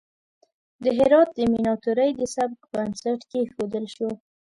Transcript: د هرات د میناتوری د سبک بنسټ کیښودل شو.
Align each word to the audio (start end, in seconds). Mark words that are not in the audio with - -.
د 0.83 0.85
هرات 0.97 1.29
د 1.37 1.39
میناتوری 1.51 2.09
د 2.19 2.21
سبک 2.35 2.59
بنسټ 2.73 3.19
کیښودل 3.31 3.85
شو. 3.95 4.09